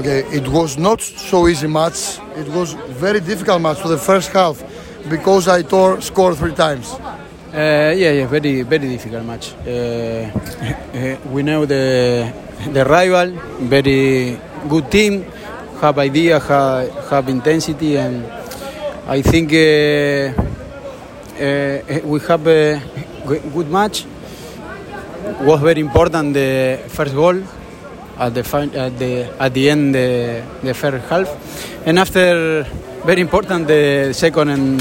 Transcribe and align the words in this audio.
Okay, 0.00 0.24
it 0.32 0.48
was 0.48 0.78
not 0.78 1.02
so 1.02 1.46
easy 1.46 1.66
match. 1.66 2.18
It 2.34 2.48
was 2.48 2.72
very 2.72 3.20
difficult 3.20 3.60
match 3.60 3.80
for 3.80 3.88
the 3.88 3.98
first 3.98 4.32
half 4.32 4.56
because 5.10 5.46
Aitor 5.46 6.02
scored 6.02 6.38
three 6.38 6.54
times. 6.54 6.90
Uh, 7.52 7.92
yeah, 7.94 8.12
yeah, 8.12 8.26
very, 8.26 8.62
very 8.62 8.88
difficult 8.88 9.26
match. 9.26 9.52
Uh, 9.52 10.30
we 11.34 11.42
know 11.42 11.66
the 11.66 12.32
the 12.72 12.82
rival, 12.86 13.28
very 13.68 14.38
good 14.70 14.90
team, 14.90 15.26
have 15.82 15.98
idea, 15.98 16.40
have, 16.40 16.88
have 17.10 17.28
intensity, 17.28 17.98
and 17.98 18.24
I 19.06 19.20
think 19.20 19.52
uh, 19.52 20.32
uh, 21.36 22.00
we 22.08 22.20
have 22.20 22.46
a 22.46 22.80
good 23.52 23.70
match. 23.70 24.06
Was 25.42 25.60
very 25.60 25.80
important 25.82 26.32
the 26.32 26.80
first 26.88 27.14
goal 27.14 27.42
at 28.20 28.34
the 28.34 28.44
fin- 28.44 28.74
at 28.76 28.98
the 28.98 29.24
at 29.38 29.52
the 29.54 29.70
end 29.70 29.94
the, 29.94 30.42
the 30.62 30.74
first 30.74 31.04
half, 31.08 31.28
and 31.86 31.98
after 31.98 32.64
very 33.04 33.20
important 33.20 33.66
the 33.66 34.12
second 34.12 34.48
and 34.50 34.80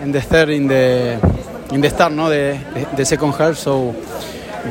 and 0.00 0.14
the 0.14 0.20
third 0.22 0.48
in 0.48 0.66
the 0.68 1.18
in 1.72 1.80
the 1.80 1.90
start, 1.90 2.12
no, 2.12 2.28
the, 2.28 2.58
the, 2.74 2.96
the 2.96 3.04
second 3.04 3.32
half. 3.34 3.56
So 3.56 3.92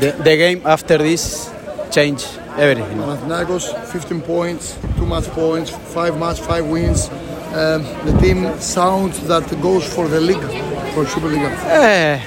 the, 0.02 0.12
the 0.24 0.36
game 0.36 0.62
after 0.66 0.98
this 0.98 1.50
changed 1.91 2.27
everything. 2.58 2.98
Panathinaikos, 2.98 3.66
15 3.86 4.22
points, 4.22 4.77
two 4.98 5.05
match 5.05 5.27
points, 5.27 5.70
five 5.70 6.18
match, 6.20 6.40
five 6.41 6.66
wins. 6.66 7.10
Um, 7.54 7.84
the 8.05 8.16
team 8.22 8.60
sounds 8.60 9.26
that 9.27 9.46
goes 9.62 9.84
for 9.96 10.08
the 10.08 10.20
league, 10.20 10.44
for 10.94 11.05
Super 11.08 11.27
League. 11.27 11.41
Uh, 11.41 12.20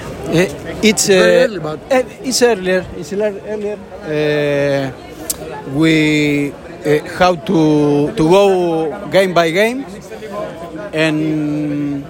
it's 0.81 1.09
uh, 1.09 1.13
early, 1.13 1.59
but- 1.59 1.79
it's 1.91 2.41
earlier. 2.41 2.85
It's 2.97 3.13
earlier. 3.13 3.77
Uh, 4.03 5.12
we 5.73 6.51
uh, 6.51 6.99
have 7.17 7.45
to 7.45 8.11
to 8.15 8.23
go 8.29 9.09
game 9.09 9.33
by 9.33 9.49
game, 9.51 9.85
and 10.93 12.03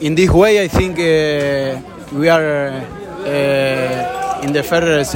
in 0.00 0.14
this 0.14 0.30
way, 0.30 0.62
I 0.62 0.68
think 0.68 0.98
uh, 0.98 1.80
we 2.12 2.28
are 2.28 2.70
uh, 2.72 4.42
in 4.44 4.52
the 4.52 4.62
first 4.62 5.12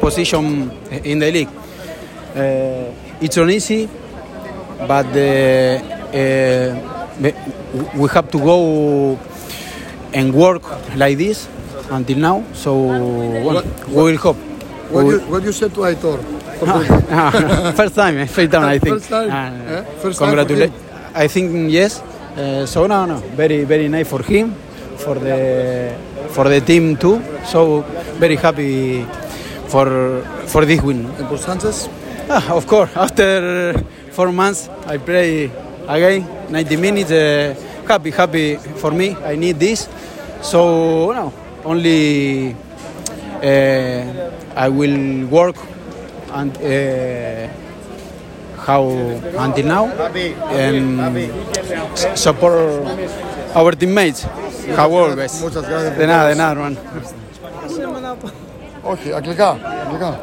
position 0.00 0.70
in 1.04 1.18
the 1.18 1.30
league. 1.32 1.48
Uh, 2.36 2.92
it's 3.20 3.36
not 3.36 3.50
easy, 3.50 3.88
but 4.86 5.06
we 7.94 8.08
have 8.08 8.30
to 8.30 8.38
go 8.38 9.18
and 10.12 10.34
work 10.34 10.62
like 10.96 11.18
this 11.18 11.48
until 11.90 12.18
now. 12.18 12.44
So 12.54 12.74
well, 12.76 13.54
What- 13.54 13.88
we 13.88 14.02
will 14.12 14.16
hope. 14.18 14.36
What 14.90 15.06
you, 15.06 15.18
what 15.30 15.42
you 15.44 15.52
said 15.52 15.72
to 15.74 15.80
Aitor? 15.86 16.18
first 17.76 17.94
time, 17.94 18.18
eh, 18.18 18.26
first 18.26 18.52
time 18.52 18.64
I 18.64 18.78
think. 18.78 18.94
First 19.00 19.08
time, 19.08 19.30
Uh? 19.30 19.82
First 20.02 20.18
for. 20.18 20.26
I 21.14 21.26
think 21.26 21.70
yes. 21.72 22.02
Uh, 22.36 22.66
so 22.66 22.86
no, 22.86 23.04
no, 23.06 23.16
very, 23.34 23.64
very 23.64 23.88
nice 23.88 24.08
for 24.08 24.22
him, 24.22 24.54
for 24.96 25.14
the 25.18 25.94
for 26.30 26.44
the 26.48 26.60
team 26.60 26.96
too. 26.96 27.20
So 27.46 27.82
very 28.18 28.36
happy 28.36 29.04
for 29.68 30.22
for 30.46 30.64
this 30.64 30.80
win. 30.82 31.06
And 31.18 31.26
for 31.28 31.38
Sanchez? 31.38 31.88
Ah, 32.30 32.54
of 32.54 32.66
course, 32.66 32.90
after 32.94 33.74
four 34.12 34.30
months, 34.30 34.68
I 34.86 34.98
play 34.98 35.50
again 35.88 36.22
90 36.50 36.76
minutes. 36.76 37.10
Uh, 37.10 37.54
happy, 37.88 38.10
happy 38.12 38.56
for 38.78 38.92
me. 38.92 39.16
I 39.24 39.34
need 39.34 39.58
this. 39.58 39.88
So 40.42 41.10
no, 41.12 41.32
only 41.64 42.54
uh, 43.42 44.30
I 44.54 44.68
will 44.68 45.26
work 45.26 45.56
and, 46.32 46.56
uh, 46.56 47.48
how 48.66 48.88
until 49.38 49.66
now 49.66 49.88
and 50.50 51.30
support 52.14 52.84
our 53.54 53.72
teammates. 53.72 54.26
How 54.76 54.90
always. 54.92 55.40
Muchas 55.40 55.66
gracias. 55.68 55.96
De 55.98 56.06
nada, 56.06 56.28
de 56.28 56.36
nada, 56.36 56.52
hermano. 56.52 56.76
Acá, 59.16 59.56
acá. 59.96 60.18